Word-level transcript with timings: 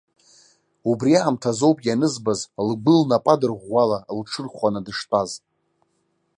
Убриаамҭазоуп 0.89 1.77
ианызбаз, 1.83 2.41
лгәы 2.67 2.93
лнапы 2.99 3.31
адырӷәӷәала, 3.33 3.97
лҽырхәаны 4.17 4.81
дыштәаз. 4.85 5.31